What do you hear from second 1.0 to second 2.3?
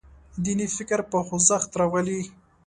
په خوځښت راولي.